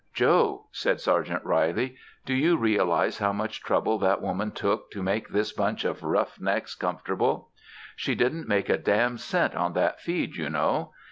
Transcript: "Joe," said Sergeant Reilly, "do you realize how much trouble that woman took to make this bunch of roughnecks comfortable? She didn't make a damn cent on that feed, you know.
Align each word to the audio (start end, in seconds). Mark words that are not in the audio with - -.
"Joe," 0.15 0.65
said 0.71 0.99
Sergeant 0.99 1.45
Reilly, 1.45 1.95
"do 2.25 2.33
you 2.33 2.57
realize 2.57 3.19
how 3.19 3.31
much 3.31 3.61
trouble 3.61 3.99
that 3.99 4.19
woman 4.19 4.49
took 4.49 4.89
to 4.93 5.03
make 5.03 5.29
this 5.29 5.51
bunch 5.53 5.85
of 5.85 6.01
roughnecks 6.01 6.73
comfortable? 6.73 7.51
She 7.95 8.15
didn't 8.15 8.47
make 8.47 8.67
a 8.67 8.79
damn 8.79 9.19
cent 9.19 9.53
on 9.53 9.73
that 9.73 10.01
feed, 10.01 10.37
you 10.37 10.49
know. 10.49 10.91